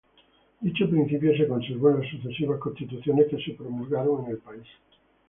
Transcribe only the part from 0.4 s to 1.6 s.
Dicho principio se